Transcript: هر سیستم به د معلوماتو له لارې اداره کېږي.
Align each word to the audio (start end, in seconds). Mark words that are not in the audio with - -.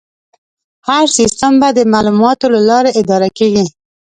هر 0.87 1.05
سیستم 1.17 1.53
به 1.61 1.69
د 1.77 1.79
معلوماتو 1.93 2.45
له 2.55 2.61
لارې 2.69 2.91
اداره 3.01 3.29
کېږي. 3.37 3.65